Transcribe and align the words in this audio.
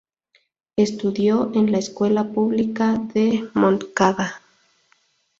Estudió 0.77 1.51
en 1.53 1.71
la 1.71 1.77
escuela 1.77 2.31
pública 2.33 2.95
de 3.13 3.47
Montcada. 3.53 4.41